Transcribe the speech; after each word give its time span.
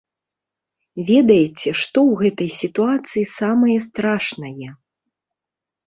Ведаеце, 1.09 1.67
што 1.81 1.97
ў 2.09 2.13
гэтай 2.23 2.49
сітуацыі 2.61 3.29
самае 3.37 3.77
страшнае? 3.91 4.69